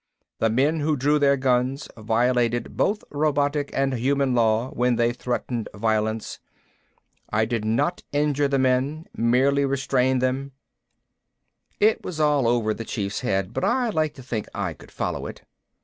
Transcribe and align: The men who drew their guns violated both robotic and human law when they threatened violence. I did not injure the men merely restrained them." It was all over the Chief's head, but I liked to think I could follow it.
The 0.39 0.49
men 0.49 0.79
who 0.79 0.97
drew 0.97 1.19
their 1.19 1.37
guns 1.37 1.87
violated 1.95 2.75
both 2.75 3.03
robotic 3.11 3.69
and 3.71 3.93
human 3.93 4.33
law 4.33 4.71
when 4.71 4.95
they 4.95 5.13
threatened 5.13 5.69
violence. 5.75 6.39
I 7.29 7.45
did 7.45 7.63
not 7.65 8.01
injure 8.11 8.47
the 8.47 8.57
men 8.57 9.05
merely 9.15 9.63
restrained 9.63 10.19
them." 10.19 10.53
It 11.79 12.03
was 12.03 12.19
all 12.19 12.47
over 12.47 12.73
the 12.73 12.83
Chief's 12.83 13.19
head, 13.19 13.53
but 13.53 13.63
I 13.63 13.89
liked 13.91 14.15
to 14.15 14.23
think 14.23 14.47
I 14.55 14.73
could 14.73 14.89
follow 14.89 15.27
it. 15.27 15.43